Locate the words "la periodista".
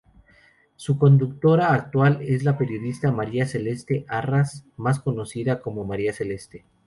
2.43-3.11